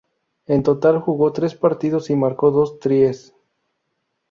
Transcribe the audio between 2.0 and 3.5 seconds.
y marcó dos tries.